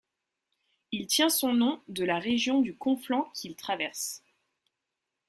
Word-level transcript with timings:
Il 0.91 1.05
tient 1.05 1.29
son 1.29 1.53
nom 1.53 1.79
de 1.87 2.03
la 2.03 2.17
région 2.17 2.61
du 2.61 2.75
Conflent 2.75 3.29
qu'il 3.35 3.55
traverse. 3.55 4.23